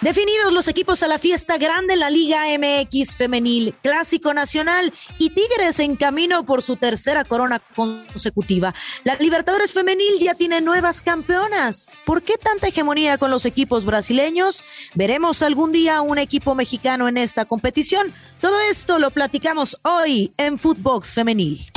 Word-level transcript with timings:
Definidos 0.00 0.50
los 0.54 0.66
equipos 0.66 1.02
a 1.02 1.08
la 1.08 1.18
fiesta 1.18 1.58
grande 1.58 1.92
en 1.92 2.00
la 2.00 2.08
Liga 2.08 2.44
MX 2.58 3.16
femenil, 3.16 3.74
Clásico 3.82 4.32
Nacional 4.32 4.94
y 5.18 5.28
Tigres 5.28 5.78
en 5.78 5.94
camino 5.94 6.46
por 6.46 6.62
su 6.62 6.76
tercera 6.76 7.22
corona 7.22 7.60
consecutiva. 7.76 8.74
La 9.04 9.16
Libertadores 9.16 9.74
femenil 9.74 10.18
ya 10.18 10.34
tiene 10.34 10.62
nuevas 10.62 11.02
campeonas. 11.02 11.98
¿Por 12.06 12.22
qué 12.22 12.38
tanta 12.38 12.68
hegemonía 12.68 13.18
con 13.18 13.30
los 13.30 13.44
equipos 13.44 13.84
brasileños? 13.84 14.64
Veremos 14.94 15.42
algún 15.42 15.70
día 15.70 16.00
un 16.00 16.16
equipo 16.16 16.54
mexicano 16.54 17.06
en 17.06 17.18
esta 17.18 17.44
competición. 17.44 18.10
Todo 18.40 18.58
esto 18.70 18.98
lo 18.98 19.10
platicamos 19.10 19.78
hoy 19.82 20.32
en 20.38 20.58
Footbox 20.58 21.12
Femenil. 21.12 21.70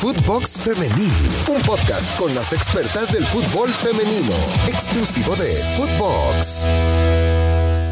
Footbox 0.00 0.60
Femenil, 0.60 1.12
un 1.48 1.60
podcast 1.62 2.16
con 2.16 2.32
las 2.32 2.52
expertas 2.52 3.12
del 3.12 3.26
fútbol 3.26 3.68
femenino, 3.68 4.32
exclusivo 4.68 5.34
de 5.34 5.52
Footbox. 5.76 7.37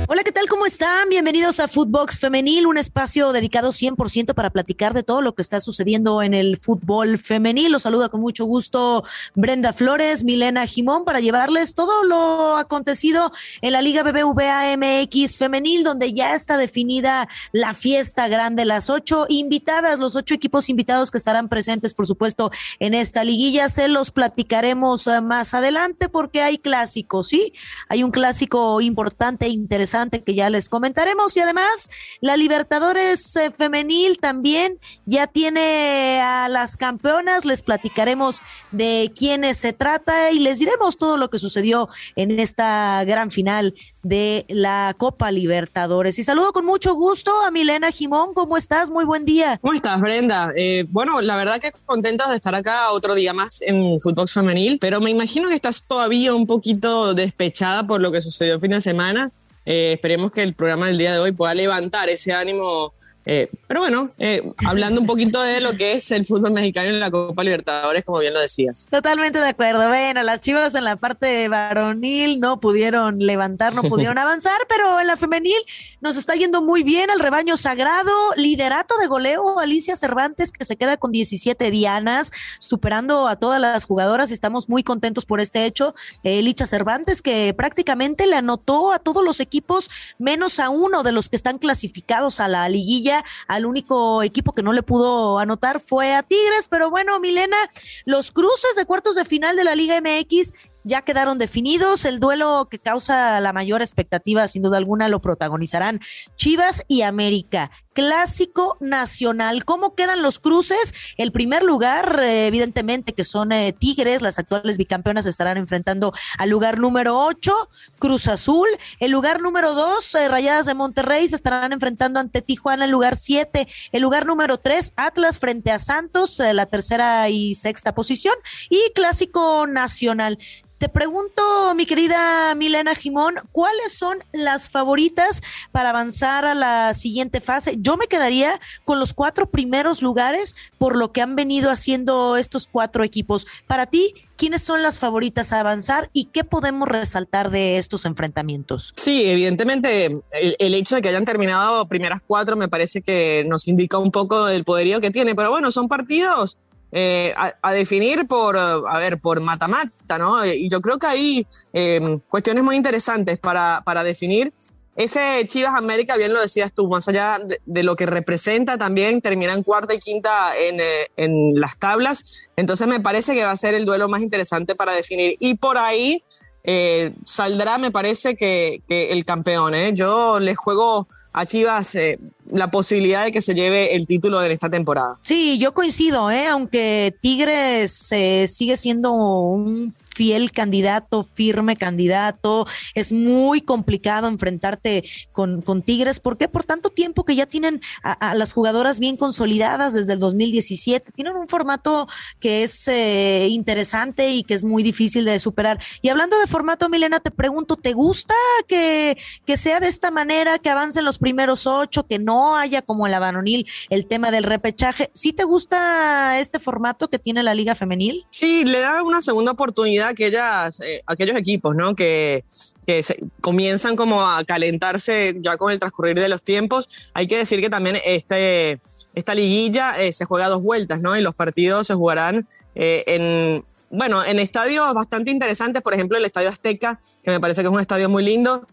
Hola, 0.08 0.22
¿qué 0.22 0.30
tal? 0.30 0.46
¿Cómo 0.46 0.66
están? 0.66 1.08
Bienvenidos 1.08 1.58
a 1.58 1.66
Footbox 1.66 2.20
Femenil, 2.20 2.68
un 2.68 2.78
espacio 2.78 3.32
dedicado 3.32 3.70
100% 3.70 4.34
para 4.34 4.50
platicar 4.50 4.94
de 4.94 5.02
todo 5.02 5.20
lo 5.20 5.34
que 5.34 5.42
está 5.42 5.58
sucediendo 5.58 6.22
en 6.22 6.32
el 6.32 6.58
fútbol 6.58 7.18
femenil. 7.18 7.72
Los 7.72 7.82
saluda 7.82 8.08
con 8.08 8.20
mucho 8.20 8.44
gusto 8.44 9.02
Brenda 9.34 9.72
Flores, 9.72 10.22
Milena 10.22 10.64
Jimón, 10.68 11.04
para 11.04 11.18
llevarles 11.18 11.74
todo 11.74 12.04
lo 12.04 12.56
acontecido 12.56 13.32
en 13.62 13.72
la 13.72 13.82
Liga 13.82 14.04
BBVA 14.04 14.76
MX 14.76 15.38
Femenil, 15.38 15.82
donde 15.82 16.12
ya 16.12 16.36
está 16.36 16.56
definida 16.56 17.26
la 17.50 17.74
fiesta 17.74 18.28
grande, 18.28 18.64
las 18.64 18.90
ocho 18.90 19.26
invitadas, 19.28 19.98
los 19.98 20.14
ocho 20.14 20.34
equipos 20.34 20.68
invitados 20.68 21.10
que 21.10 21.18
estarán 21.18 21.48
presentes, 21.48 21.94
por 21.94 22.06
supuesto, 22.06 22.52
en 22.78 22.94
esta 22.94 23.24
liguilla. 23.24 23.68
Se 23.68 23.88
los 23.88 24.12
platicaremos 24.12 25.08
eh, 25.08 25.20
más 25.20 25.52
adelante 25.52 26.08
porque 26.08 26.42
hay 26.42 26.58
clásicos, 26.58 27.26
¿sí? 27.26 27.52
Hay 27.88 28.04
un 28.04 28.12
clásico 28.12 28.80
importante 28.80 29.46
e 29.46 29.48
interesante 29.48 29.95
que 30.24 30.34
ya 30.34 30.50
les 30.50 30.68
comentaremos. 30.68 31.36
Y 31.36 31.40
además, 31.40 31.90
la 32.20 32.36
Libertadores 32.36 33.36
eh, 33.36 33.50
femenil 33.50 34.18
también 34.18 34.78
ya 35.06 35.26
tiene 35.26 36.20
a 36.22 36.48
las 36.48 36.76
campeonas. 36.76 37.44
Les 37.44 37.62
platicaremos 37.62 38.40
de 38.72 39.12
quiénes 39.16 39.56
se 39.56 39.72
trata 39.72 40.30
y 40.30 40.38
les 40.38 40.58
diremos 40.58 40.98
todo 40.98 41.16
lo 41.16 41.30
que 41.30 41.38
sucedió 41.38 41.88
en 42.14 42.38
esta 42.38 43.02
gran 43.04 43.30
final 43.30 43.74
de 44.02 44.44
la 44.48 44.94
Copa 44.98 45.30
Libertadores. 45.30 46.18
Y 46.18 46.22
saludo 46.22 46.52
con 46.52 46.64
mucho 46.64 46.94
gusto 46.94 47.32
a 47.44 47.50
Milena 47.50 47.90
Jimón. 47.90 48.34
¿Cómo 48.34 48.56
estás? 48.56 48.90
Muy 48.90 49.04
buen 49.04 49.24
día. 49.24 49.58
¿Cómo 49.60 49.72
estás, 49.72 50.00
Brenda? 50.00 50.52
Eh, 50.56 50.84
bueno, 50.88 51.20
la 51.20 51.36
verdad 51.36 51.60
que 51.60 51.72
contentos 51.86 52.28
de 52.30 52.36
estar 52.36 52.54
acá 52.54 52.90
otro 52.92 53.14
día 53.14 53.32
más 53.32 53.62
en 53.62 53.98
Fútbol 53.98 54.28
Femenil, 54.28 54.78
pero 54.80 55.00
me 55.00 55.10
imagino 55.10 55.48
que 55.48 55.54
estás 55.54 55.82
todavía 55.82 56.34
un 56.34 56.46
poquito 56.46 57.14
despechada 57.14 57.86
por 57.86 58.00
lo 58.00 58.12
que 58.12 58.20
sucedió 58.20 58.54
el 58.54 58.60
fin 58.60 58.70
de 58.72 58.80
semana. 58.80 59.32
Eh, 59.66 59.94
esperemos 59.94 60.30
que 60.30 60.42
el 60.42 60.54
programa 60.54 60.86
del 60.86 60.96
día 60.96 61.12
de 61.12 61.18
hoy 61.18 61.32
pueda 61.32 61.52
levantar 61.52 62.08
ese 62.08 62.32
ánimo 62.32 62.94
eh, 63.28 63.50
pero 63.66 63.80
bueno, 63.80 64.10
eh, 64.18 64.40
hablando 64.64 65.00
un 65.00 65.06
poquito 65.06 65.42
de 65.42 65.60
lo 65.60 65.76
que 65.76 65.94
es 65.94 66.12
el 66.12 66.24
fútbol 66.24 66.52
mexicano 66.52 66.90
en 66.90 67.00
la 67.00 67.10
Copa 67.10 67.42
Libertadores, 67.42 68.04
como 68.04 68.20
bien 68.20 68.32
lo 68.32 68.40
decías. 68.40 68.86
Totalmente 68.88 69.40
de 69.40 69.48
acuerdo. 69.48 69.88
Bueno, 69.88 70.22
las 70.22 70.42
chivas 70.42 70.76
en 70.76 70.84
la 70.84 70.94
parte 70.94 71.48
varonil 71.48 72.38
no 72.38 72.60
pudieron 72.60 73.18
levantar, 73.18 73.74
no 73.74 73.82
pudieron 73.82 74.16
avanzar, 74.18 74.56
pero 74.68 75.00
en 75.00 75.08
la 75.08 75.16
femenil 75.16 75.56
nos 76.00 76.16
está 76.16 76.36
yendo 76.36 76.62
muy 76.62 76.84
bien 76.84 77.10
el 77.10 77.18
rebaño 77.18 77.56
sagrado. 77.56 78.12
Liderato 78.36 78.96
de 78.98 79.08
goleo, 79.08 79.58
Alicia 79.58 79.96
Cervantes, 79.96 80.52
que 80.52 80.64
se 80.64 80.76
queda 80.76 80.96
con 80.96 81.10
17 81.10 81.72
dianas, 81.72 82.30
superando 82.60 83.26
a 83.26 83.34
todas 83.34 83.60
las 83.60 83.86
jugadoras. 83.86 84.30
Estamos 84.30 84.68
muy 84.68 84.84
contentos 84.84 85.26
por 85.26 85.40
este 85.40 85.64
hecho. 85.64 85.96
Licha 86.22 86.66
Cervantes, 86.66 87.22
que 87.22 87.52
prácticamente 87.54 88.28
le 88.28 88.36
anotó 88.36 88.92
a 88.92 89.00
todos 89.00 89.24
los 89.24 89.40
equipos, 89.40 89.90
menos 90.18 90.60
a 90.60 90.70
uno 90.70 91.02
de 91.02 91.10
los 91.10 91.28
que 91.28 91.34
están 91.34 91.58
clasificados 91.58 92.38
a 92.38 92.46
la 92.46 92.68
liguilla 92.68 93.15
al 93.48 93.66
único 93.66 94.22
equipo 94.22 94.52
que 94.52 94.62
no 94.62 94.72
le 94.72 94.82
pudo 94.82 95.38
anotar 95.38 95.80
fue 95.80 96.14
a 96.14 96.22
Tigres, 96.22 96.68
pero 96.68 96.90
bueno, 96.90 97.18
Milena, 97.20 97.56
los 98.04 98.32
cruces 98.32 98.76
de 98.76 98.84
cuartos 98.86 99.16
de 99.16 99.24
final 99.24 99.56
de 99.56 99.64
la 99.64 99.74
Liga 99.74 100.00
MX 100.00 100.52
ya 100.84 101.02
quedaron 101.02 101.38
definidos. 101.38 102.04
El 102.04 102.20
duelo 102.20 102.68
que 102.70 102.78
causa 102.78 103.40
la 103.40 103.52
mayor 103.52 103.82
expectativa, 103.82 104.46
sin 104.48 104.62
duda 104.62 104.78
alguna, 104.78 105.08
lo 105.08 105.20
protagonizarán 105.20 106.00
Chivas 106.36 106.84
y 106.88 107.02
América. 107.02 107.70
Clásico 107.96 108.76
nacional. 108.78 109.64
¿Cómo 109.64 109.94
quedan 109.94 110.20
los 110.20 110.38
cruces? 110.38 110.92
El 111.16 111.32
primer 111.32 111.62
lugar, 111.62 112.20
eh, 112.22 112.46
evidentemente, 112.46 113.14
que 113.14 113.24
son 113.24 113.52
eh, 113.52 113.72
Tigres, 113.72 114.20
las 114.20 114.38
actuales 114.38 114.76
bicampeonas 114.76 115.24
estarán 115.24 115.56
enfrentando 115.56 116.12
al 116.36 116.50
lugar 116.50 116.78
número 116.78 117.18
8, 117.18 117.54
Cruz 117.98 118.28
Azul. 118.28 118.68
El 119.00 119.12
lugar 119.12 119.40
número 119.40 119.72
2, 119.72 120.14
eh, 120.14 120.28
Rayadas 120.28 120.66
de 120.66 120.74
Monterrey, 120.74 121.26
se 121.26 121.36
estarán 121.36 121.72
enfrentando 121.72 122.20
ante 122.20 122.42
Tijuana, 122.42 122.84
el 122.84 122.90
lugar 122.90 123.16
7. 123.16 123.66
El 123.92 124.02
lugar 124.02 124.26
número 124.26 124.58
3, 124.58 124.92
Atlas 124.96 125.38
frente 125.38 125.70
a 125.70 125.78
Santos, 125.78 126.38
la 126.38 126.66
tercera 126.66 127.30
y 127.30 127.54
sexta 127.54 127.94
posición. 127.94 128.34
Y 128.68 128.92
Clásico 128.94 129.66
nacional. 129.66 130.38
Te 130.78 130.90
pregunto, 130.90 131.74
mi 131.74 131.86
querida 131.86 132.54
Milena 132.54 132.94
Jimón, 132.94 133.36
¿cuáles 133.50 133.96
son 133.96 134.18
las 134.32 134.68
favoritas 134.68 135.42
para 135.72 135.88
avanzar 135.88 136.44
a 136.44 136.54
la 136.54 136.92
siguiente 136.92 137.40
fase? 137.40 137.76
Yo 137.78 137.96
me 137.96 138.08
quedaría 138.08 138.60
con 138.84 139.00
los 139.00 139.14
cuatro 139.14 139.46
primeros 139.46 140.02
lugares 140.02 140.54
por 140.76 140.94
lo 140.94 141.12
que 141.12 141.22
han 141.22 141.34
venido 141.34 141.70
haciendo 141.70 142.36
estos 142.36 142.68
cuatro 142.70 143.04
equipos. 143.04 143.46
Para 143.66 143.86
ti, 143.86 144.12
¿quiénes 144.36 144.62
son 144.62 144.82
las 144.82 144.98
favoritas 144.98 145.50
a 145.54 145.60
avanzar 145.60 146.10
y 146.12 146.26
qué 146.26 146.44
podemos 146.44 146.88
resaltar 146.88 147.50
de 147.50 147.78
estos 147.78 148.04
enfrentamientos? 148.04 148.92
Sí, 148.96 149.24
evidentemente 149.24 150.20
el, 150.58 150.74
hecho 150.74 150.96
de 150.96 151.00
que 151.00 151.08
hayan 151.08 151.24
terminado 151.24 151.88
primeras 151.88 152.20
cuatro 152.26 152.54
me 152.54 152.68
parece 152.68 153.00
que 153.00 153.44
nos 153.48 153.66
indica 153.66 153.96
un 153.96 154.10
poco 154.10 154.44
del 154.44 154.64
poderío 154.64 155.00
que 155.00 155.10
tiene, 155.10 155.34
pero 155.34 155.50
bueno, 155.50 155.70
son 155.70 155.88
partidos 155.88 156.58
eh, 156.98 157.34
a, 157.36 157.72
definir 157.72 158.26
por, 158.26 158.56
a 158.56 158.98
ver, 158.98 159.20
por 159.20 159.42
mata-mata, 159.42 160.16
¿no? 160.16 160.46
Y 160.46 160.66
yo 160.70 160.80
creo 160.80 160.98
que 160.98 161.06
hay 161.06 161.46
em, 161.74 162.20
cuestiones 162.20 162.64
muy 162.64 162.74
interesantes 162.74 163.38
para, 163.38 163.82
para 163.84 164.02
definir. 164.02 164.54
Ese 164.96 165.44
Chivas 165.46 165.74
América, 165.74 166.16
bien 166.16 166.32
lo 166.32 166.40
decías 166.40 166.72
tú, 166.72 166.88
más 166.88 167.06
allá 167.06 167.38
de, 167.66 167.82
lo 167.82 167.96
que 167.96 168.06
representa, 168.06 168.78
también 168.78 169.20
terminan 169.20 169.62
cuarta 169.62 169.92
y 169.92 169.98
quinta 169.98 170.56
en, 170.56 170.80
eh, 170.80 171.08
en, 171.18 171.60
las 171.60 171.78
tablas. 171.78 172.48
Entonces 172.56 172.88
me 172.88 172.98
parece 172.98 173.34
que 173.34 173.44
va 173.44 173.50
a 173.50 173.56
ser 173.56 173.74
el 173.74 173.84
duelo 173.84 174.08
más 174.08 174.22
interesante 174.22 174.74
para 174.74 174.94
definir. 174.94 175.36
Y 175.38 175.56
por 175.56 175.76
ahí 175.76 176.22
eh, 176.64 177.12
saldrá, 177.24 177.76
me 177.76 177.90
parece, 177.90 178.36
que, 178.36 178.80
que 178.88 179.12
el 179.12 179.26
campeón. 179.26 179.74
¿eh? 179.74 179.92
Yo 179.92 180.40
les 180.40 180.56
juego 180.56 181.08
a 181.34 181.44
Chivas 181.44 181.94
eh, 181.94 182.18
la 182.50 182.70
posibilidad 182.70 183.24
de 183.24 183.32
que 183.32 183.40
se 183.40 183.54
lleve 183.54 183.94
el 183.94 184.06
título 184.06 184.42
en 184.42 184.52
esta 184.52 184.68
temporada. 184.68 185.18
Sí, 185.22 185.58
yo 185.58 185.74
coincido, 185.74 186.30
¿eh? 186.30 186.46
aunque 186.46 187.14
Tigres 187.20 188.12
eh, 188.12 188.46
sigue 188.46 188.76
siendo 188.76 189.12
un 189.12 189.94
fiel 190.16 190.50
candidato, 190.50 191.22
firme 191.22 191.76
candidato. 191.76 192.66
Es 192.94 193.12
muy 193.12 193.60
complicado 193.60 194.28
enfrentarte 194.28 195.04
con, 195.30 195.60
con 195.60 195.82
Tigres. 195.82 196.20
¿Por 196.20 196.38
qué? 196.38 196.48
Por 196.48 196.64
tanto 196.64 196.88
tiempo 196.88 197.24
que 197.24 197.36
ya 197.36 197.44
tienen 197.44 197.82
a, 198.02 198.34
las 198.34 198.54
jugadoras 198.54 198.98
bien 198.98 199.18
consolidadas 199.18 199.92
desde 199.92 200.14
el 200.14 200.18
2017. 200.18 201.12
Tienen 201.12 201.36
un 201.36 201.48
formato 201.48 202.08
que 202.40 202.62
es 202.62 202.88
eh, 202.88 203.48
interesante 203.50 204.30
y 204.30 204.42
que 204.42 204.54
es 204.54 204.64
muy 204.64 204.82
difícil 204.82 205.26
de 205.26 205.38
superar. 205.38 205.78
Y 206.00 206.08
hablando 206.08 206.38
de 206.38 206.46
formato, 206.46 206.88
Milena, 206.88 207.20
te 207.20 207.30
pregunto, 207.30 207.76
¿te 207.76 207.92
gusta 207.92 208.34
que, 208.66 209.18
que 209.44 209.56
sea 209.58 209.80
de 209.80 209.88
esta 209.88 210.10
manera, 210.10 210.58
que 210.58 210.70
avancen 210.70 211.04
los 211.04 211.18
primeros 211.18 211.66
ocho, 211.66 212.06
que 212.06 212.18
no 212.18 212.56
haya 212.56 212.80
como 212.80 213.06
el 213.06 213.12
Abanonil 213.12 213.68
el 213.90 214.06
tema 214.06 214.30
del 214.30 214.44
repechaje? 214.44 215.10
¿Sí 215.12 215.34
te 215.34 215.44
gusta 215.44 216.40
este 216.40 216.58
formato 216.58 217.08
que 217.08 217.18
tiene 217.18 217.42
la 217.42 217.54
Liga 217.54 217.74
Femenil? 217.74 218.24
Sí, 218.30 218.64
le 218.64 218.80
da 218.80 219.02
una 219.02 219.20
segunda 219.20 219.52
oportunidad 219.52 220.05
aquellas, 220.08 220.80
eh, 220.80 221.02
aquellos 221.06 221.36
equipos, 221.36 221.74
¿no? 221.74 221.94
Que, 221.94 222.44
que 222.86 223.04
comienzan 223.40 223.96
como 223.96 224.26
a 224.26 224.44
calentarse 224.44 225.36
ya 225.40 225.56
con 225.56 225.72
el 225.72 225.78
transcurrir 225.78 226.18
de 226.18 226.28
los 226.28 226.42
tiempos. 226.42 226.88
Hay 227.14 227.26
que 227.26 227.38
decir 227.38 227.60
que 227.60 227.70
también 227.70 227.98
este, 228.04 228.80
esta 229.14 229.34
liguilla 229.34 229.92
eh, 230.00 230.12
se 230.12 230.24
juega 230.24 230.48
dos 230.48 230.62
vueltas, 230.62 231.00
¿no? 231.00 231.16
Y 231.16 231.20
los 231.20 231.34
partidos 231.34 231.86
se 231.86 231.94
jugarán 231.94 232.48
eh, 232.74 233.04
en, 233.06 233.64
bueno, 233.90 234.24
en 234.24 234.38
estadios 234.38 234.92
bastante 234.94 235.30
interesantes, 235.30 235.82
por 235.82 235.94
ejemplo, 235.94 236.16
el 236.16 236.24
Estadio 236.24 236.48
Azteca, 236.48 237.00
que 237.22 237.30
me 237.30 237.40
parece 237.40 237.62
que 237.62 237.68
es 237.68 237.72
un 237.72 237.80
estadio 237.80 238.08
muy 238.08 238.24
lindo, 238.24 238.66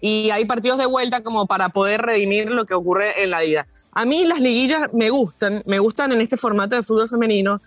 y 0.00 0.30
hay 0.30 0.46
partidos 0.46 0.78
de 0.78 0.86
vuelta 0.86 1.22
como 1.22 1.44
para 1.44 1.68
poder 1.68 2.00
redimir 2.00 2.50
lo 2.50 2.64
que 2.64 2.72
ocurre 2.72 3.22
en 3.22 3.28
la 3.28 3.44
ida. 3.44 3.66
A 3.92 4.06
mí 4.06 4.24
las 4.24 4.40
liguillas 4.40 4.88
me 4.94 5.10
gustan, 5.10 5.62
me 5.66 5.78
gustan 5.80 6.12
en 6.12 6.22
este 6.22 6.38
formato 6.38 6.76
de 6.76 6.82
fútbol 6.82 7.10
femenino. 7.10 7.60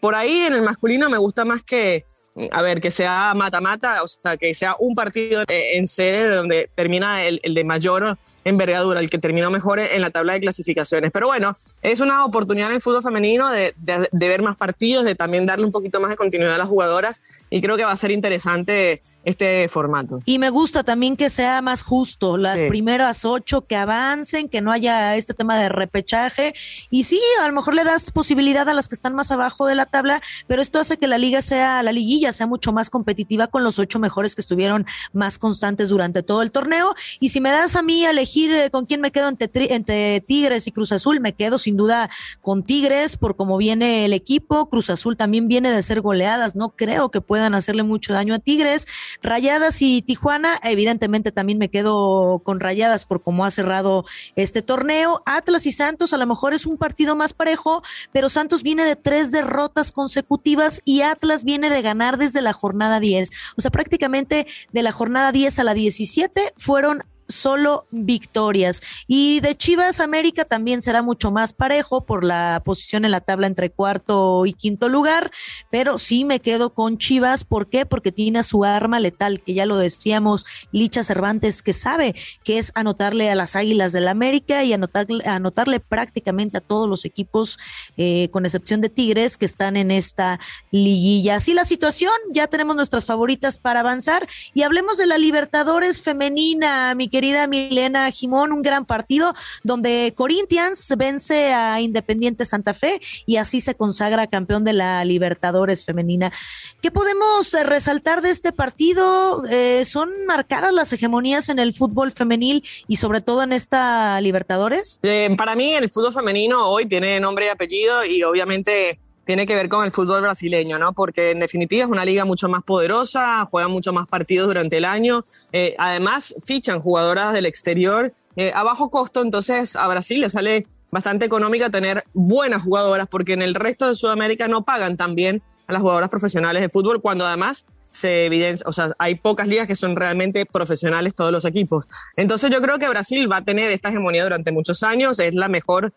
por 0.00 0.14
ahí 0.14 0.40
en 0.46 0.54
el 0.54 0.62
masculino 0.62 1.10
me 1.10 1.18
gusta 1.18 1.44
más 1.44 1.62
que, 1.62 2.06
a 2.50 2.62
ver, 2.62 2.80
que 2.80 2.90
sea 2.90 3.34
mata-mata, 3.34 4.02
o 4.02 4.08
sea, 4.08 4.36
que 4.36 4.54
sea 4.54 4.74
un 4.78 4.94
partido 4.94 5.42
eh, 5.48 5.76
en 5.76 5.86
sede 5.86 6.34
donde 6.34 6.70
termina 6.74 7.24
el, 7.24 7.40
de 7.42 7.64
mayor 7.64 8.18
envergadura, 8.44 9.00
el 9.00 9.10
que 9.10 9.18
terminó 9.18 9.50
mejor 9.50 9.78
en 9.78 10.00
la 10.00 10.10
tabla 10.10 10.32
de 10.32 10.40
clasificaciones. 10.40 11.10
Pero 11.12 11.26
bueno, 11.26 11.56
es 11.82 12.00
una 12.00 12.24
oportunidad 12.24 12.70
en 12.70 12.76
el 12.76 12.80
fútbol 12.80 13.02
femenino 13.02 13.50
de, 13.50 13.74
de 13.76 14.28
ver 14.28 14.42
más 14.42 14.56
partidos, 14.56 15.04
de 15.04 15.14
también 15.14 15.46
darle 15.46 15.66
un 15.66 15.72
poquito 15.72 16.00
más 16.00 16.10
de 16.10 16.16
continuidad 16.16 16.54
a 16.54 16.58
las 16.58 16.68
jugadoras 16.68 17.20
y 17.50 17.60
creo 17.60 17.76
que 17.76 17.84
va 17.84 17.92
a 17.92 17.96
ser 17.96 18.10
interesante 18.10 19.02
este 19.24 19.68
formato. 19.68 20.20
Y 20.24 20.38
me 20.38 20.50
gusta 20.50 20.82
también 20.82 21.16
que 21.16 21.30
sea 21.30 21.62
más 21.62 21.82
justo, 21.82 22.36
las 22.36 22.64
primeras 22.64 23.24
ocho 23.24 23.62
que 23.66 23.76
avancen, 23.76 24.48
que 24.48 24.60
no 24.60 24.72
haya 24.72 25.16
este 25.16 25.34
tema 25.34 25.58
de 25.58 25.68
repechaje. 25.68 26.54
Y 26.90 27.04
sí, 27.04 27.20
a 27.40 27.46
lo 27.46 27.54
mejor 27.54 27.74
le 27.74 27.84
das 27.84 28.10
posibilidad 28.10 28.68
a 28.68 28.74
las 28.74 28.88
que 28.88 28.94
están 28.94 29.14
más 29.14 29.30
abajo 29.30 29.66
de 29.66 29.74
la 29.74 29.86
tabla, 29.86 30.20
pero 30.46 30.62
esto 30.62 30.78
hace 30.78 30.96
que 30.96 31.06
la 31.06 31.18
liga 31.18 31.42
sea, 31.42 31.82
la 31.82 31.92
liguilla 31.92 32.21
sea 32.30 32.46
mucho 32.46 32.72
más 32.72 32.90
competitiva 32.90 33.48
con 33.48 33.64
los 33.64 33.80
ocho 33.80 33.98
mejores 33.98 34.36
que 34.36 34.40
estuvieron 34.40 34.86
más 35.12 35.38
constantes 35.38 35.88
durante 35.88 36.22
todo 36.22 36.42
el 36.42 36.52
torneo. 36.52 36.94
Y 37.18 37.30
si 37.30 37.40
me 37.40 37.50
das 37.50 37.74
a 37.74 37.82
mí 37.82 38.04
a 38.04 38.10
elegir 38.10 38.54
eh, 38.54 38.70
con 38.70 38.86
quién 38.86 39.00
me 39.00 39.10
quedo 39.10 39.28
entre, 39.28 39.74
entre 39.74 40.20
Tigres 40.20 40.66
y 40.66 40.72
Cruz 40.72 40.92
Azul, 40.92 41.20
me 41.20 41.32
quedo 41.34 41.58
sin 41.58 41.76
duda 41.76 42.10
con 42.40 42.62
Tigres 42.62 43.16
por 43.16 43.34
cómo 43.34 43.56
viene 43.56 44.04
el 44.04 44.12
equipo. 44.12 44.68
Cruz 44.68 44.90
Azul 44.90 45.16
también 45.16 45.48
viene 45.48 45.70
de 45.70 45.82
ser 45.82 46.00
goleadas, 46.00 46.54
no 46.54 46.70
creo 46.70 47.10
que 47.10 47.20
puedan 47.20 47.54
hacerle 47.54 47.82
mucho 47.82 48.12
daño 48.12 48.34
a 48.34 48.38
Tigres. 48.38 48.86
Rayadas 49.22 49.80
y 49.82 50.02
Tijuana, 50.02 50.60
evidentemente 50.62 51.32
también 51.32 51.58
me 51.58 51.70
quedo 51.70 52.40
con 52.44 52.60
Rayadas 52.60 53.06
por 53.06 53.22
cómo 53.22 53.44
ha 53.44 53.50
cerrado 53.50 54.04
este 54.36 54.62
torneo. 54.62 55.22
Atlas 55.24 55.66
y 55.66 55.72
Santos 55.72 56.12
a 56.12 56.18
lo 56.18 56.26
mejor 56.26 56.54
es 56.54 56.66
un 56.66 56.76
partido 56.76 57.16
más 57.16 57.32
parejo, 57.32 57.82
pero 58.12 58.28
Santos 58.28 58.62
viene 58.62 58.84
de 58.84 58.96
tres 58.96 59.30
derrotas 59.30 59.92
consecutivas 59.92 60.82
y 60.84 61.02
Atlas 61.02 61.44
viene 61.44 61.70
de 61.70 61.82
ganar 61.82 62.11
desde 62.16 62.42
la 62.42 62.52
jornada 62.52 63.00
10. 63.00 63.30
O 63.56 63.60
sea, 63.60 63.70
prácticamente 63.70 64.46
de 64.72 64.82
la 64.82 64.92
jornada 64.92 65.32
10 65.32 65.58
a 65.58 65.64
la 65.64 65.74
17 65.74 66.54
fueron 66.56 67.04
solo 67.28 67.86
victorias. 67.90 68.82
Y 69.06 69.40
de 69.40 69.56
Chivas 69.56 70.00
América 70.00 70.44
también 70.44 70.82
será 70.82 71.02
mucho 71.02 71.30
más 71.30 71.52
parejo 71.52 72.04
por 72.04 72.22
la 72.22 72.60
posición 72.64 73.04
en 73.04 73.12
la 73.12 73.20
tabla 73.20 73.46
entre 73.46 73.70
cuarto 73.70 74.44
y 74.44 74.52
quinto 74.52 74.88
lugar, 74.88 75.30
pero 75.70 75.96
sí 75.96 76.24
me 76.24 76.40
quedo 76.40 76.74
con 76.74 76.98
Chivas. 76.98 77.44
¿Por 77.44 77.68
qué? 77.68 77.86
Porque 77.86 78.12
tiene 78.12 78.42
su 78.42 78.64
arma 78.64 79.00
letal, 79.00 79.40
que 79.42 79.54
ya 79.54 79.64
lo 79.64 79.76
decíamos, 79.78 80.44
Licha 80.70 81.02
Cervantes, 81.02 81.62
que 81.62 81.72
sabe 81.72 82.14
que 82.44 82.58
es 82.58 82.72
anotarle 82.74 83.30
a 83.30 83.34
las 83.34 83.56
Águilas 83.56 83.92
del 83.92 84.02
la 84.02 84.10
América 84.10 84.62
y 84.64 84.72
anotarle, 84.72 85.24
anotarle 85.26 85.80
prácticamente 85.80 86.58
a 86.58 86.60
todos 86.60 86.88
los 86.88 87.04
equipos, 87.04 87.58
eh, 87.96 88.28
con 88.30 88.44
excepción 88.44 88.80
de 88.80 88.88
Tigres, 88.88 89.38
que 89.38 89.44
están 89.44 89.76
en 89.76 89.90
esta 89.90 90.38
liguilla. 90.70 91.36
Así 91.36 91.54
la 91.54 91.64
situación, 91.64 92.12
ya 92.32 92.48
tenemos 92.48 92.76
nuestras 92.76 93.04
favoritas 93.04 93.58
para 93.58 93.80
avanzar 93.80 94.28
y 94.54 94.62
hablemos 94.62 94.98
de 94.98 95.06
la 95.06 95.18
Libertadores 95.18 96.02
femenina, 96.02 96.94
mi 96.94 97.08
querida 97.12 97.46
Milena 97.46 98.10
Jimón, 98.10 98.52
un 98.52 98.62
gran 98.62 98.86
partido 98.86 99.34
donde 99.62 100.14
Corinthians 100.16 100.92
vence 100.96 101.52
a 101.52 101.80
Independiente 101.80 102.44
Santa 102.44 102.74
Fe 102.74 103.00
y 103.26 103.36
así 103.36 103.60
se 103.60 103.76
consagra 103.76 104.26
campeón 104.26 104.64
de 104.64 104.72
la 104.72 105.04
Libertadores 105.04 105.84
femenina. 105.84 106.32
¿Qué 106.80 106.90
podemos 106.90 107.52
eh, 107.54 107.62
resaltar 107.62 108.22
de 108.22 108.30
este 108.30 108.52
partido? 108.52 109.44
Eh, 109.48 109.84
¿Son 109.84 110.10
marcadas 110.26 110.72
las 110.72 110.92
hegemonías 110.92 111.48
en 111.50 111.58
el 111.58 111.74
fútbol 111.74 112.10
femenil 112.10 112.64
y 112.88 112.96
sobre 112.96 113.20
todo 113.20 113.42
en 113.42 113.52
esta 113.52 114.20
Libertadores? 114.20 114.98
Eh, 115.02 115.34
para 115.36 115.54
mí 115.54 115.74
el 115.74 115.90
fútbol 115.90 116.14
femenino 116.14 116.66
hoy 116.66 116.86
tiene 116.86 117.20
nombre 117.20 117.46
y 117.46 117.48
apellido 117.50 118.04
y 118.04 118.22
obviamente 118.22 118.98
tiene 119.24 119.46
que 119.46 119.54
ver 119.54 119.68
con 119.68 119.84
el 119.84 119.92
fútbol 119.92 120.22
brasileño, 120.22 120.78
¿no? 120.78 120.92
Porque 120.92 121.30
en 121.30 121.40
definitiva 121.40 121.84
es 121.84 121.90
una 121.90 122.04
liga 122.04 122.24
mucho 122.24 122.48
más 122.48 122.62
poderosa, 122.62 123.46
juegan 123.50 123.70
mucho 123.70 123.92
más 123.92 124.06
partidos 124.08 124.48
durante 124.48 124.78
el 124.78 124.84
año, 124.84 125.24
eh, 125.52 125.74
además 125.78 126.34
fichan 126.44 126.80
jugadoras 126.80 127.32
del 127.32 127.46
exterior 127.46 128.12
eh, 128.36 128.52
a 128.54 128.62
bajo 128.62 128.90
costo, 128.90 129.22
entonces 129.22 129.76
a 129.76 129.86
Brasil 129.88 130.20
le 130.20 130.28
sale 130.28 130.66
bastante 130.90 131.24
económica 131.24 131.70
tener 131.70 132.04
buenas 132.12 132.62
jugadoras, 132.62 133.08
porque 133.08 133.32
en 133.32 133.42
el 133.42 133.54
resto 133.54 133.88
de 133.88 133.94
Sudamérica 133.94 134.48
no 134.48 134.64
pagan 134.64 134.96
tan 134.96 135.14
bien 135.14 135.42
a 135.66 135.72
las 135.72 135.82
jugadoras 135.82 136.10
profesionales 136.10 136.60
de 136.62 136.68
fútbol, 136.68 137.00
cuando 137.00 137.26
además 137.26 137.64
se 137.92 138.24
evidencia, 138.24 138.66
o 138.66 138.72
sea, 138.72 138.94
hay 138.98 139.16
pocas 139.16 139.46
ligas 139.46 139.68
que 139.68 139.76
son 139.76 139.94
realmente 139.94 140.46
profesionales 140.46 141.14
todos 141.14 141.30
los 141.30 141.44
equipos. 141.44 141.86
Entonces 142.16 142.50
yo 142.50 142.60
creo 142.62 142.78
que 142.78 142.88
Brasil 142.88 143.30
va 143.30 143.36
a 143.38 143.44
tener 143.44 143.70
esta 143.70 143.90
hegemonía 143.90 144.24
durante 144.24 144.50
muchos 144.50 144.82
años, 144.82 145.18
es 145.18 145.34
la 145.34 145.48
mejor 145.48 145.92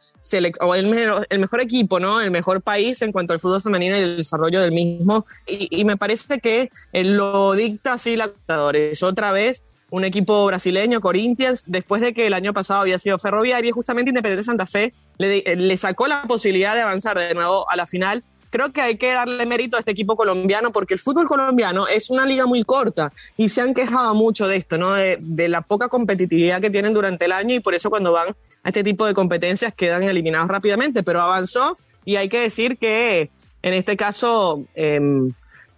o 0.59 0.75
el, 0.75 0.87
mejor 0.87 1.61
equipo, 1.61 1.99
¿no? 1.99 2.19
El 2.19 2.31
mejor 2.31 2.61
país 2.61 3.01
en 3.01 3.13
cuanto 3.13 3.31
al 3.31 3.39
fútbol 3.39 3.61
femenino 3.61 3.95
y 3.95 4.01
el 4.01 4.17
desarrollo 4.17 4.61
del 4.61 4.73
mismo 4.73 5.25
y, 5.47 5.85
me 5.85 5.97
parece 5.97 6.39
que 6.39 6.69
lo 6.93 7.53
dicta 7.53 7.93
así 7.93 8.17
la 8.17 8.31
es 8.73 9.03
otra 9.03 9.31
vez 9.31 9.77
un 9.91 10.03
equipo 10.03 10.45
brasileño, 10.47 10.99
Corinthians, 10.99 11.63
después 11.67 12.01
de 12.01 12.13
que 12.13 12.27
el 12.27 12.33
año 12.33 12.53
pasado 12.53 12.81
había 12.81 12.97
sido 12.97 13.19
Ferroviaria, 13.19 13.71
justamente 13.71 14.09
Independiente 14.09 14.43
Santa 14.43 14.65
Fe 14.65 14.93
le 15.17 15.77
sacó 15.77 16.07
la 16.07 16.23
posibilidad 16.23 16.73
de 16.75 16.81
avanzar 16.81 17.17
de 17.17 17.33
nuevo 17.33 17.69
a 17.69 17.75
la 17.75 17.85
final 17.85 18.23
creo 18.55 18.71
que 18.71 18.79
hay 18.79 18.95
que 18.95 19.11
darle 19.11 19.45
mérito 19.45 19.75
a 19.75 19.79
este 19.79 19.91
equipo 19.91 20.15
colombiano 20.15 20.71
porque 20.71 20.93
el 20.93 20.99
fútbol 21.01 21.27
colombiano 21.27 21.89
es 21.89 22.09
una 22.09 22.25
liga 22.25 22.45
muy 22.45 22.63
corta 22.63 23.11
y 23.35 23.49
se 23.49 23.59
han 23.59 23.73
quejado 23.73 24.15
mucho 24.15 24.47
de 24.47 24.55
esto, 24.55 24.77
¿no? 24.77 24.93
De, 24.93 25.49
la 25.49 25.59
poca 25.59 25.89
competitividad 25.89 26.61
que 26.61 26.69
tienen 26.69 26.93
durante 26.93 27.25
el 27.25 27.33
año 27.33 27.53
y 27.53 27.59
por 27.59 27.75
eso 27.75 27.89
cuando 27.89 28.13
van 28.13 28.29
a 28.63 28.69
este 28.69 28.81
tipo 28.81 29.05
de 29.05 29.13
competencias 29.13 29.73
quedan 29.73 30.03
eliminados 30.03 30.47
rápidamente, 30.47 31.03
pero 31.03 31.19
avanzó 31.19 31.77
y 32.05 32.15
hay 32.15 32.29
que 32.29 32.39
decir 32.39 32.77
que 32.77 33.29
en 33.61 33.73
este 33.73 33.97
caso... 33.97 34.63
Em, 34.73 35.33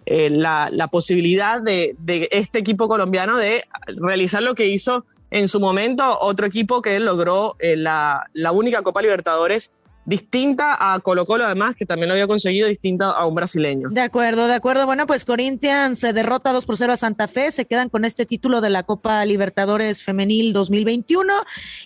eh, 0.10 0.30
la, 0.30 0.88
posibilidad 0.90 1.62
de, 1.62 1.98
este 2.32 2.60
equipo 2.60 2.88
colombiano 2.88 3.36
de 3.36 3.66
realizar 3.88 4.42
lo 4.42 4.56
que 4.56 4.66
hizo 4.66 5.04
en 5.32 5.50
su 5.50 5.60
momento 5.60 6.18
otro 6.22 6.46
equipo 6.46 6.82
que 6.82 6.98
logró 7.02 7.58
eh, 7.60 7.76
la, 7.76 8.26
la, 8.32 8.54
única 8.54 8.84
Copa 8.84 9.02
Libertadores 9.02 9.84
distinta 10.08 10.78
a 10.80 10.98
Colo 11.02 11.26
Colo, 11.26 11.46
además, 11.46 11.76
que 11.76 11.86
también 11.86 12.08
lo 12.08 12.14
había 12.14 12.28
conseguido, 12.28 12.70
distinta 12.70 13.10
a 13.10 13.26
un 13.26 13.36
brasileño. 13.36 13.90
De 13.90 14.00
acuerdo, 14.00 14.48
de 14.48 14.54
acuerdo. 14.54 14.86
Bueno, 14.86 15.06
pues 15.06 15.26
Corinthians 15.26 16.00
se 16.00 16.14
derrota 16.14 16.54
2 16.54 16.66
por 16.66 16.78
0 16.78 16.94
a 16.94 16.96
Santa 16.96 17.28
Fe, 17.28 17.52
se 17.52 17.66
quedan 17.66 17.90
con 17.90 18.06
este 18.06 18.26
título 18.26 18.62
de 18.62 18.70
la 18.70 18.84
Copa 18.84 19.26
Libertadores 19.26 20.02
Femenil 20.02 20.54
2021. 20.54 21.34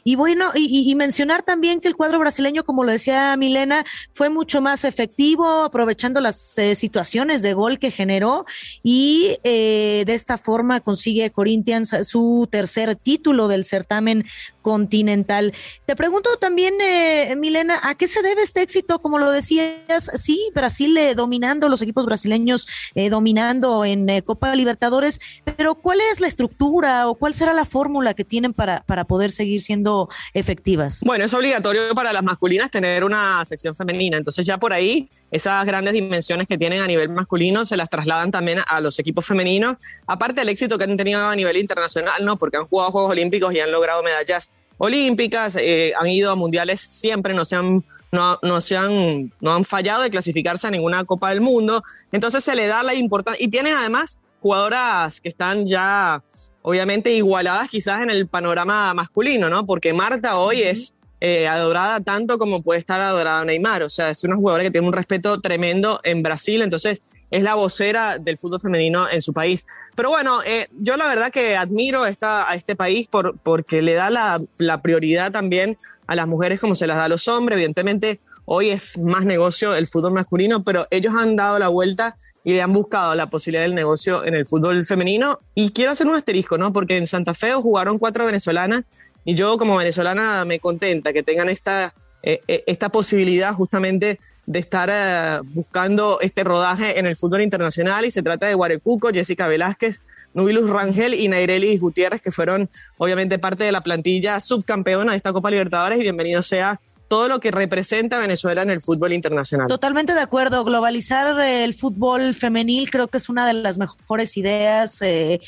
Y 0.04 0.16
bueno, 0.16 0.52
y, 0.54 0.94
mencionar 0.94 1.42
también 1.42 1.82
que 1.82 1.88
el 1.88 1.96
cuadro 1.96 2.20
brasileño, 2.20 2.64
como 2.64 2.84
lo 2.84 2.92
decía 2.92 3.36
Milena, 3.38 3.84
fue 4.12 4.30
mucho 4.30 4.62
más 4.62 4.86
efectivo, 4.86 5.64
aprovechando 5.64 6.22
las 6.22 6.60
eh, 6.60 6.76
situaciones 6.76 7.42
de 7.42 7.54
gol 7.54 7.80
que 7.80 7.90
generó 7.90 8.46
y 8.84 9.40
eh, 9.44 10.04
de 10.06 10.14
esta 10.14 10.38
forma 10.38 10.82
consigue 10.82 11.32
Corinthians 11.32 11.96
su 12.04 12.48
tercer 12.52 12.96
título 12.96 13.48
del 13.48 13.66
certamen 13.66 14.26
continental. 14.62 15.54
Te 15.86 15.96
pregunto 15.96 16.38
también, 16.38 16.76
eh, 16.82 17.36
Milena, 17.36 17.80
¿a 17.82 17.96
qué 17.96 18.08
se 18.12 18.22
debe 18.22 18.42
este 18.42 18.62
éxito? 18.62 19.02
Como 19.02 19.18
lo 19.18 19.32
decías, 19.32 20.12
sí, 20.16 20.52
Brasil 20.54 20.98
eh, 20.98 21.16
dominando, 21.16 21.70
los 21.70 21.82
equipos 21.82 22.06
brasileños 22.06 22.68
eh, 22.96 23.10
dominando 23.10 23.86
en 23.86 24.22
Copa 24.22 24.56
Libertadores, 24.56 25.20
pero 25.58 25.76
¿cuál 25.76 26.00
es 26.12 26.20
la 26.20 26.28
estructura 26.28 27.08
o 27.08 27.16
cuál 27.16 27.34
será 27.34 27.54
la 27.54 27.66
fórmula 27.66 28.14
que 28.14 28.24
tienen 28.24 28.54
para, 28.54 28.82
para 28.82 29.06
poder 29.06 29.32
seguir 29.32 29.62
siendo 29.62 30.10
efectivas? 30.34 31.02
Bueno, 31.06 31.26
es 31.26 31.34
obligatorio 31.34 31.94
para 31.96 32.14
las 32.14 32.24
masculinas 32.24 32.70
tener 32.70 33.04
una 33.04 33.44
sección 33.46 33.76
femenina, 33.76 34.18
entonces 34.18 34.46
ya 34.46 34.58
por 34.58 34.74
ahí 34.74 35.10
esas 35.32 35.66
grandes 35.66 35.94
dimensiones 35.94 36.48
que 36.48 36.58
tienen 36.58 36.82
a 36.82 36.88
nivel 36.88 37.10
masculino 37.10 37.66
se 37.66 37.78
las 37.78 37.90
trasladan 37.90 38.32
también 38.32 38.60
a 38.68 38.82
los 38.82 39.00
equipos 39.00 39.26
femeninos, 39.26 39.78
aparte 40.06 40.42
del 40.42 40.50
éxito 40.50 40.78
que 40.78 40.84
han 40.84 40.98
tenido 40.98 41.26
a 41.26 41.36
nivel 41.36 41.58
internacional, 41.58 42.24
¿no? 42.26 42.38
Porque 42.38 42.58
han 42.58 42.66
jugado 42.66 42.92
Juegos 42.92 43.12
Olímpicos 43.12 43.54
y 43.54 43.60
han 43.60 43.72
logrado 43.72 44.04
medallas 44.04 44.52
olímpicas, 44.84 45.56
eh, 45.62 45.94
han 46.00 46.08
ido 46.08 46.32
a 46.32 46.36
mundiales 46.36 46.82
siempre, 46.82 47.36
no 47.36 47.46
se, 47.46 47.56
han, 47.56 47.86
no, 48.12 48.40
no, 48.42 48.60
se 48.62 48.76
han, 48.76 49.32
no 49.40 49.54
han 49.54 49.64
fallado 49.64 50.02
de 50.02 50.10
clasificarse 50.10 50.66
a 50.66 50.72
ninguna 50.72 51.06
Copa 51.06 51.30
del 51.30 51.40
Mundo. 51.40 51.84
Entonces 52.12 52.44
se 52.44 52.56
le 52.56 52.66
da 52.66 52.82
la 52.82 52.96
importancia. 52.96 53.46
Y 53.46 53.50
tienen 53.50 53.76
además 53.76 54.20
jugadoras 54.40 55.22
que 55.22 55.30
están 55.30 55.68
ya, 55.68 56.24
obviamente, 56.64 57.14
igualadas 57.14 57.70
quizás 57.70 58.02
en 58.02 58.10
el 58.10 58.28
panorama 58.28 58.92
masculino, 58.96 59.52
¿no? 59.52 59.68
Porque 59.68 59.94
Marta 59.94 60.38
hoy 60.38 60.64
es 60.64 60.96
eh, 61.24 61.48
adorada 61.48 62.00
tanto 62.00 62.40
como 62.40 62.64
puede 62.64 62.80
estar 62.80 63.00
adorada 63.00 63.46
Neymar. 63.46 63.84
O 63.84 63.90
sea, 63.90 64.10
es 64.10 64.24
una 64.24 64.36
jugadora 64.36 64.64
que 64.64 64.72
tiene 64.72 64.88
un 64.88 64.94
respeto 64.94 65.40
tremendo 65.40 66.00
en 66.04 66.24
Brasil, 66.24 66.64
entonces 66.64 67.00
es 67.30 67.44
la 67.44 67.54
vocera 67.54 68.18
del 68.18 68.40
fútbol 68.40 68.60
femenino 68.60 69.08
en 69.10 69.22
su 69.22 69.32
país. 69.32 69.66
Pero 69.96 70.10
bueno, 70.10 70.42
eh, 70.44 70.68
yo 70.72 70.98
la 70.98 71.08
verdad 71.08 71.32
que 71.32 71.56
admiro 71.56 72.08
esta, 72.08 72.50
a 72.50 72.56
este 72.56 72.76
país 72.76 73.08
por, 73.08 73.38
porque 73.38 73.84
le 73.84 73.94
da 73.94 74.10
la, 74.10 74.42
la, 74.58 74.82
prioridad 74.82 75.32
también 75.32 75.78
a 76.08 76.16
las 76.16 76.28
mujeres 76.28 76.60
como 76.60 76.74
se 76.76 76.88
las 76.88 76.98
da 76.98 77.06
a 77.06 77.10
los 77.10 77.28
hombres. 77.28 77.56
Evidentemente, 77.56 78.20
hoy 78.46 78.72
es 78.72 78.98
más 78.98 79.24
negocio 79.26 79.76
el 79.76 79.86
fútbol 79.86 80.14
masculino, 80.14 80.64
pero 80.64 80.88
ellos 80.90 81.14
han 81.16 81.36
dado 81.36 81.60
la 81.60 81.68
vuelta 81.68 82.16
y 82.44 82.54
le 82.54 82.62
han 82.62 82.74
buscado 82.74 83.14
la 83.16 83.30
posibilidad 83.30 83.64
del 83.64 83.76
negocio 83.76 84.26
en 84.26 84.34
el 84.34 84.46
fútbol 84.46 84.84
femenino. 84.84 85.40
Y 85.54 85.72
quiero 85.72 85.92
hacer 85.92 86.08
un 86.08 86.16
asterisco, 86.16 86.58
¿no? 86.58 86.74
Porque 86.74 86.98
en 86.98 87.06
Santa 87.06 87.34
Fe 87.34 87.54
jugaron 87.54 88.00
cuatro 88.00 88.26
venezolanas 88.26 88.90
y 89.26 89.36
yo 89.36 89.58
como 89.58 89.78
venezolana 89.78 90.46
me 90.46 90.60
contenta 90.60 91.14
que 91.14 91.24
tengan 91.24 91.50
esta, 91.50 91.94
eh, 92.24 92.42
eh, 92.48 92.64
esta 92.68 92.90
posibilidad 92.90 93.54
justamente 93.54 94.20
de 94.52 94.60
estar 94.60 94.90
eh, 94.92 95.40
buscando 95.54 96.20
este 96.20 96.44
rodaje 96.44 97.00
en 97.00 97.06
el 97.06 97.16
fútbol 97.16 97.42
internacional 97.42 98.04
y 98.06 98.12
se 98.12 98.22
trata 98.22 98.48
de 98.48 98.54
Guarecuco, 98.54 99.10
Jessica 99.10 99.48
Velázquez, 99.48 100.02
Nubilus 100.34 100.70
Rangel 100.70 101.14
y 101.14 101.28
Naireli 101.30 101.78
Gutiérrez, 101.78 102.22
que 102.22 102.32
fueron 102.32 102.70
obviamente 102.98 103.40
parte 103.40 103.64
de 103.64 103.72
la 103.72 103.82
plantilla 103.82 104.40
subcampeona 104.40 105.12
de 105.12 105.18
esta 105.18 105.32
Copa 105.32 105.50
Libertadores 105.50 106.00
y 106.00 106.04
bienvenido 106.04 106.42
sea 106.42 106.80
todo 107.08 107.28
lo 107.28 107.42
que 107.42 107.52
representa 107.52 108.20
Venezuela 108.20 108.62
en 108.62 108.70
el 108.70 108.82
fútbol 108.82 109.12
internacional. 109.12 109.68
Totalmente 109.68 110.14
de 110.14 110.22
acuerdo. 110.22 110.64
Globalizar 110.64 111.42
eh, 111.42 111.66
el 111.66 111.74
fútbol 111.74 112.34
femenil 112.34 112.90
creo 112.90 113.10
que 113.10 113.18
es 113.18 113.28
una 113.28 113.46
de 113.46 113.54
las 113.54 113.78
mejores 113.78 114.38
ideas 114.38 115.02
eh, 115.02 115.42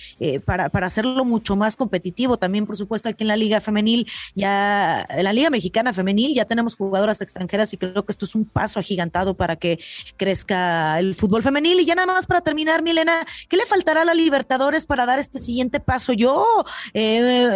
para, 0.43 0.67
para, 0.67 0.88
hacerlo 0.88 1.24
mucho 1.24 1.55
más 1.55 1.77
competitivo. 1.77 2.36
También, 2.36 2.65
por 2.65 2.75
supuesto, 2.75 3.07
aquí 3.07 3.24
en 3.24 3.29
la 3.29 3.38
Liga 3.38 3.62
Femenil, 3.62 4.05
ya 4.36 5.07
en 5.10 5.24
la 5.24 5.31
Liga 5.31 5.50
Mexicana 5.50 5.93
Femenil, 5.93 6.36
ya 6.36 6.43
tenemos 6.43 6.75
jugadoras 6.75 7.22
extranjeras 7.22 7.72
y 7.72 7.77
creo 7.77 8.03
que 8.03 8.12
esto 8.12 8.25
es 8.25 8.36
un 8.36 8.43
paso 8.43 8.81
agigantado 8.93 9.33
para 9.33 9.55
que 9.55 9.79
crezca 10.17 11.00
el 11.00 11.15
fútbol 11.15 11.43
femenil. 11.43 11.79
Y 11.79 11.85
ya 11.85 11.95
nada 11.95 12.13
más 12.13 12.27
para 12.27 12.41
terminar, 12.41 12.83
Milena, 12.83 13.25
¿qué 13.50 13.57
le 13.57 13.65
faltará 13.65 14.03
a 14.03 14.05
la 14.05 14.13
Libertadores 14.13 14.85
para 14.85 15.05
dar 15.05 15.19
este 15.19 15.39
siguiente 15.39 15.79
paso? 15.79 16.13
Yo 16.13 16.45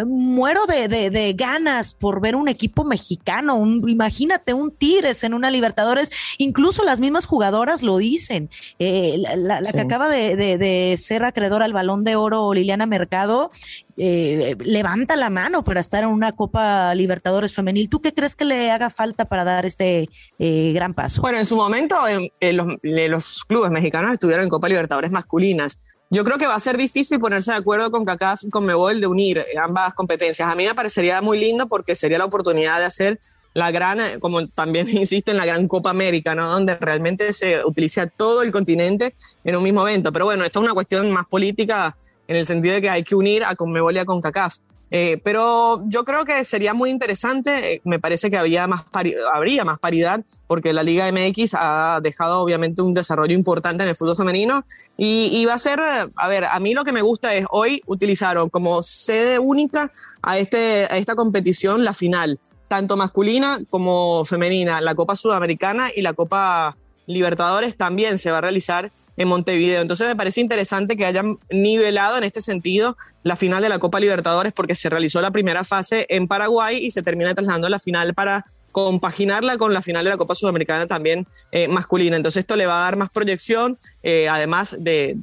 muero 0.08 0.66
de, 0.66 0.88
de, 0.88 1.10
de, 1.10 1.34
ganas 1.34 1.94
por 1.94 2.22
ver 2.22 2.36
un 2.36 2.48
equipo 2.48 2.84
mexicano, 2.84 3.56
un 3.56 3.88
imagínate 3.88 4.54
un 4.54 4.72
Tigres 4.72 5.24
en 5.24 5.34
una 5.34 5.52
Libertadores, 5.52 6.12
incluso 6.38 6.84
las 6.84 7.00
mismas 7.00 7.26
jugadoras 7.26 7.84
lo 7.84 7.98
dicen. 7.98 8.50
Eh, 8.80 9.22
la, 9.38 9.62
que 9.62 9.82
acaba 9.82 10.10
de, 10.10 10.96
ser 10.98 11.24
acreedora 11.24 11.66
al 11.66 11.74
balón 11.74 12.04
de 12.04 12.16
oro, 12.16 12.54
Liliana 12.54 12.86
Mercado, 12.86 13.52
eh, 13.98 14.56
levanta 14.60 15.16
la 15.16 15.30
mano 15.30 15.64
para 15.64 15.80
estar 15.80 16.04
en 16.04 16.10
una 16.10 16.32
Copa 16.32 16.94
Libertadores 16.94 17.54
femenil. 17.54 17.90
¿Tú 17.90 18.00
qué 18.00 18.14
crees 18.14 18.36
que 18.36 18.46
le 18.46 18.70
haga 18.72 18.90
falta 18.90 19.26
para 19.26 19.44
dar 19.44 19.66
este 19.66 20.10
eh, 20.38 20.72
gran 20.74 20.94
paso? 20.94 21.22
Bueno, 21.22 21.40
en 21.40 21.46
su 21.46 21.56
momento 21.56 21.98
los, 22.40 22.68
los 22.84 23.44
clubes 23.46 23.72
mexicanos 23.72 24.14
estuvieron 24.14 24.44
en 24.44 24.50
Copa 24.50 24.70
Libertadores 24.70 25.12
masculinas. 25.12 25.98
Yo 26.10 26.24
creo 26.24 26.38
que 26.38 26.48
va 26.48 26.56
a 26.56 26.60
ser 26.60 26.78
difícil 26.78 27.20
ponerse 27.20 27.52
de 27.52 27.58
acuerdo 27.58 27.92
con 27.92 28.06
CACAF 28.06 28.44
y 28.44 28.50
con 28.50 28.66
Mebol 28.66 29.02
de 29.02 29.08
unir 29.08 29.44
ambas 29.62 29.94
competencias. 29.94 30.48
A 30.48 30.56
mí 30.56 30.66
me 30.66 30.74
parecería 30.74 31.22
muy 31.22 31.38
lindo 31.38 31.68
porque 31.68 31.96
sería 31.96 32.18
la 32.18 32.26
oportunidad 32.26 32.80
de 32.80 32.86
hacer 32.86 33.20
la 33.54 33.72
gran, 33.72 34.00
eh, 34.00 34.20
como 34.20 34.48
también 34.48 34.88
insisto, 34.96 35.32
en 35.32 35.38
la 35.38 35.46
gran 35.46 35.68
Copa 35.68 35.90
América, 35.90 36.36
¿no? 36.36 36.50
Donde 36.50 36.76
realmente 36.76 37.34
se 37.34 37.66
utiliza 37.66 38.06
todo 38.08 38.44
el 38.44 38.52
continente 38.52 39.16
en 39.44 39.56
un 39.56 39.64
mismo 39.64 39.86
evento. 39.88 40.14
Pero 40.14 40.26
bueno, 40.26 40.46
esto 40.46 40.60
es 40.60 40.64
una 40.64 40.74
cuestión 40.74 41.12
más 41.12 41.28
política 41.28 41.98
en 42.28 42.36
el 42.36 42.46
sentido 42.46 42.76
de 42.76 42.82
que 42.82 42.90
hay 42.90 43.04
que 43.04 43.16
unir 43.16 43.44
a 43.44 43.56
Conmebol 43.56 43.96
y 43.96 44.00
a 44.00 44.06
CONCACAF. 44.06 44.56
Eh, 44.90 45.20
pero 45.22 45.84
yo 45.88 46.06
creo 46.06 46.24
que 46.24 46.46
sería 46.46 46.74
muy 46.74 46.90
interesante, 46.90 47.74
eh, 47.74 47.82
me 47.84 48.00
parece 48.00 48.30
que 48.30 48.38
había 48.38 48.68
más 48.68 48.86
habría 49.34 49.66
más 49.66 49.80
paridad, 49.80 50.24
porque 50.48 50.72
la 50.72 50.82
Liga 50.82 51.12
MX 51.12 51.56
ha 51.56 52.00
dejado 52.02 52.40
obviamente 52.40 52.82
un 52.82 52.94
desarrollo 52.94 53.34
importante 53.34 53.84
en 53.84 53.90
el 53.90 53.96
fútbol 53.96 54.16
femenino 54.16 54.64
y, 54.96 55.30
y, 55.34 55.44
va 55.44 55.56
a 55.56 55.58
ser, 55.58 55.82
a 55.82 56.28
ver, 56.30 56.46
a 56.46 56.58
mí 56.62 56.74
lo 56.74 56.86
que 56.86 56.94
me 56.94 57.02
gusta 57.02 57.36
es 57.36 57.46
hoy 57.50 57.82
utilizaron 57.86 58.50
como 58.50 58.82
sede 58.82 59.40
única 59.40 59.92
a, 60.22 60.38
este, 60.38 60.86
a 60.86 60.96
esta 60.96 61.16
competición 61.16 61.84
la 61.84 61.94
final 61.94 62.40
tanto 62.68 62.98
masculina 62.98 63.60
como 63.70 64.24
femenina. 64.26 64.82
La 64.82 64.96
Copa 64.96 65.16
Sudamericana 65.16 65.90
y 65.96 66.02
la 66.02 66.14
Copa 66.14 66.76
Libertadores 67.06 67.78
también 67.78 68.18
se 68.18 68.32
va 68.32 68.40
a 68.40 68.42
realizar 68.42 68.92
en 69.18 69.28
Montevideo. 69.28 69.82
Entonces 69.82 70.08
me 70.08 70.16
parece 70.16 70.42
interesante 70.42 70.96
que 70.96 71.06
hayan 71.06 71.40
nivelado 71.50 72.18
en 72.18 72.24
este 72.24 72.42
sentido 72.42 72.98
la 73.28 73.36
final 73.36 73.62
de 73.62 73.70
la 73.70 73.80
Copa 73.80 74.00
Libertadores 74.00 74.54
porque 74.54 74.76
se 74.76 74.90
realizó 74.90 75.22
la 75.22 75.32
primera 75.32 75.64
fase 75.64 76.06
en 76.10 76.28
Paraguay 76.28 76.78
y 76.78 76.92
se 76.92 77.04
termina 77.04 77.34
trasladando 77.34 77.70
la 77.70 77.80
final 77.80 78.14
para 78.14 78.46
compaginarla 78.78 79.58
con 79.58 79.74
la 79.74 79.82
final 79.82 80.04
de 80.04 80.12
la 80.12 80.18
Copa 80.18 80.36
Sudamericana 80.36 80.86
también 80.86 81.26
eh, 81.52 81.68
masculina. 81.68 82.16
Entonces 82.16 82.42
esto 82.42 82.56
le 82.56 82.68
va 82.68 82.78
a 82.78 82.84
dar 82.84 82.96
más 82.96 83.10
proyección, 83.10 83.76
eh, 84.04 84.30
además 84.30 84.78
de, 84.80 85.18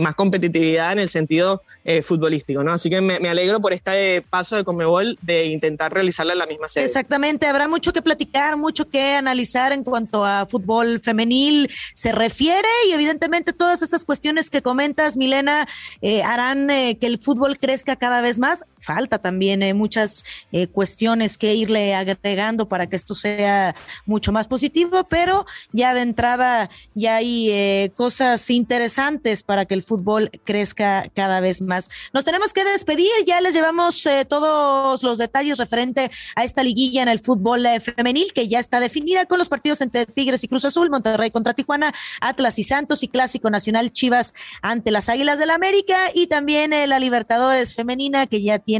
más 0.00 0.14
competitividad 0.14 0.92
en 0.92 0.98
el 0.98 1.08
sentido 1.08 1.62
eh, 1.86 2.02
futbolístico. 2.02 2.62
¿no? 2.62 2.74
Así 2.74 2.90
que 2.90 3.00
me, 3.00 3.16
alegro 3.26 3.58
por 3.62 3.72
este 3.72 4.20
paso 4.20 4.56
de 4.56 4.64
Comebol 4.64 5.18
de 5.22 5.46
intentar 5.46 5.94
realizarla 5.94 6.34
en 6.34 6.40
la 6.40 6.46
misma 6.46 6.68
sede. 6.68 6.84
Exactamente, 6.84 7.46
habrá 7.46 7.68
mucho 7.68 7.90
que 7.94 8.02
platicar, 8.02 8.58
mucho 8.58 8.86
que 8.86 9.14
analizar 9.14 9.72
en 9.72 9.82
cuanto 9.82 10.22
a 10.26 10.44
fútbol 10.46 11.00
femenil 11.00 11.70
se 11.94 12.12
refiere 12.12 12.68
y 12.86 12.92
evidentemente 12.92 13.54
todas 13.54 13.80
estas 13.80 14.04
cuestiones 14.04 14.50
que 14.50 14.60
comentas, 14.60 15.16
Milena, 15.16 15.66
harán 16.26 16.68
que 16.68 17.06
el 17.06 17.18
fútbol 17.24 17.58
crezca 17.58 17.96
cada 17.96 18.20
vez 18.20 18.38
más. 18.38 18.64
Falta 18.84 19.18
también 19.18 19.76
muchas 19.76 20.24
cuestiones 20.72 21.38
que 21.38 21.54
irle 21.54 21.94
agregando 21.94 22.68
para 22.68 22.86
que 22.88 22.96
esto 22.96 23.14
sea 23.14 23.74
mucho 24.06 24.32
más 24.32 24.48
positivo, 24.48 25.04
pero 25.04 25.46
ya 25.72 25.94
de 25.94 26.02
entrada 26.02 26.70
ya 26.94 27.16
hay 27.16 27.50
eh, 27.50 27.92
cosas 27.96 28.50
interesantes 28.50 29.42
para 29.42 29.64
que 29.64 29.74
el 29.74 29.82
fútbol 29.82 30.30
crezca 30.44 31.10
cada 31.14 31.40
vez 31.40 31.60
más. 31.60 31.88
Nos 32.12 32.24
tenemos 32.24 32.52
que 32.52 32.64
despedir, 32.64 33.10
ya 33.26 33.40
les 33.40 33.54
llevamos 33.54 34.04
eh, 34.06 34.24
todos 34.24 35.02
los 35.02 35.18
detalles 35.18 35.58
referente 35.58 36.10
a 36.36 36.44
esta 36.44 36.62
liguilla 36.62 37.02
en 37.02 37.08
el 37.08 37.20
fútbol 37.20 37.64
eh, 37.66 37.80
femenil 37.80 38.32
que 38.32 38.48
ya 38.48 38.58
está 38.58 38.80
definida 38.80 39.26
con 39.26 39.38
los 39.38 39.48
partidos 39.48 39.80
entre 39.80 40.06
Tigres 40.06 40.44
y 40.44 40.48
Cruz 40.48 40.64
Azul, 40.64 40.90
Monterrey 40.90 41.30
contra 41.30 41.54
Tijuana, 41.54 41.94
Atlas 42.20 42.58
y 42.58 42.64
Santos 42.64 43.02
y 43.02 43.08
Clásico 43.08 43.50
Nacional 43.50 43.92
Chivas 43.92 44.34
ante 44.62 44.90
las 44.90 45.08
Águilas 45.08 45.38
del 45.38 45.44
la 45.44 45.54
América 45.54 46.10
y 46.14 46.26
también 46.26 46.70
la 46.88 46.98
Libertadores 46.98 47.74
femenina 47.74 48.26
que 48.26 48.42
ya 48.42 48.58
tiene 48.58 48.73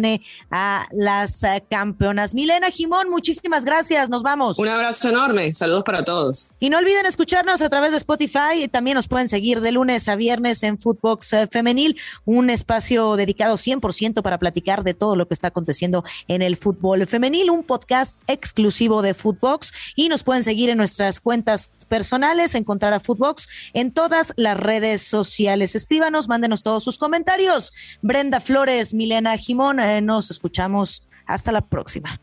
a 0.50 0.86
las 0.92 1.42
campeonas. 1.70 2.34
Milena 2.34 2.70
Jimón, 2.70 3.10
muchísimas 3.10 3.64
gracias 3.64 4.10
nos 4.10 4.22
vamos. 4.22 4.58
Un 4.58 4.68
abrazo 4.68 5.08
enorme, 5.08 5.52
saludos 5.52 5.84
para 5.84 6.04
todos. 6.04 6.50
Y 6.58 6.70
no 6.70 6.78
olviden 6.78 7.06
escucharnos 7.06 7.62
a 7.62 7.68
través 7.68 7.92
de 7.92 7.98
Spotify 7.98 8.68
también 8.70 8.94
nos 8.94 9.08
pueden 9.08 9.28
seguir 9.28 9.60
de 9.60 9.72
lunes 9.72 10.08
a 10.08 10.16
viernes 10.16 10.62
en 10.62 10.78
Footbox 10.78 11.32
eh, 11.32 11.46
Femenil, 11.46 12.00
un 12.24 12.50
espacio 12.50 13.16
dedicado 13.16 13.56
100% 13.56 14.22
para 14.22 14.38
platicar 14.38 14.82
de 14.84 14.94
todo 14.94 15.16
lo 15.16 15.28
que 15.28 15.34
está 15.34 15.48
aconteciendo 15.48 16.04
en 16.28 16.42
el 16.42 16.56
fútbol 16.56 17.06
femenil, 17.06 17.50
un 17.50 17.64
podcast 17.64 18.22
exclusivo 18.26 19.02
de 19.02 19.14
Footbox 19.14 19.72
y 19.96 20.08
nos 20.08 20.22
pueden 20.22 20.42
seguir 20.42 20.70
en 20.70 20.78
nuestras 20.78 21.20
cuentas 21.20 21.72
personales, 21.84 22.54
encontrar 22.54 22.94
a 22.94 23.00
Footbox 23.00 23.48
en 23.72 23.92
todas 23.92 24.32
las 24.36 24.56
redes 24.56 25.02
sociales. 25.02 25.74
Escríbanos, 25.74 26.28
mándenos 26.28 26.62
todos 26.62 26.82
sus 26.82 26.98
comentarios. 26.98 27.72
Brenda 28.02 28.40
Flores, 28.40 28.94
Milena 28.94 29.36
Jimón, 29.36 29.78
nos 30.02 30.30
escuchamos 30.30 31.06
hasta 31.26 31.52
la 31.52 31.62
próxima. 31.62 32.18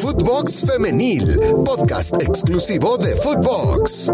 Footbox 0.00 0.64
Femenil, 0.66 1.38
podcast 1.64 2.14
exclusivo 2.22 2.96
de 2.98 3.14
Footbox. 3.16 4.10